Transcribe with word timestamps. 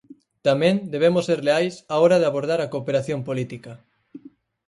Tamén 0.47 0.75
debemos 0.93 1.23
ser 1.29 1.39
leais 1.47 1.75
á 1.93 1.95
hora 2.03 2.17
de 2.19 2.27
abordar 2.29 2.59
a 2.61 2.71
cooperación 2.73 3.19
política. 3.27 3.71